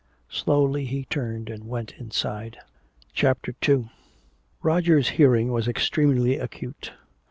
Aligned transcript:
Slowly 0.31 0.85
he 0.85 1.05
turned 1.05 1.47
and 1.47 1.67
went 1.67 1.93
inside. 1.99 2.57
CHAPTER 3.13 3.53
II 3.69 3.91
Roger's 4.63 5.09
hearing 5.09 5.51
was 5.51 5.67
extremely 5.67 6.37
acute. 6.39 6.91